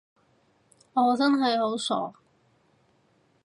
[0.95, 2.19] 我真係好傻